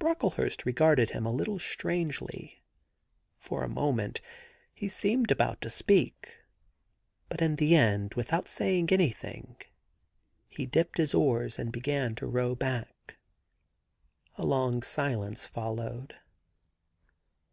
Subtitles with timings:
[0.00, 2.60] Brocklehurst regarded him a little strangely.
[3.38, 4.20] For a moment
[4.74, 6.34] he seemed about to speak,
[7.28, 9.62] but in the end, without saying an3rthing,
[10.48, 13.18] he dipped his oars and began to row back.
[14.36, 16.16] A long silence followed.